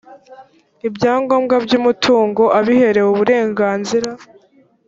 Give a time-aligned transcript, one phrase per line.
[0.87, 4.09] ibyangombwa by’umutungo abiherewe uburenganzira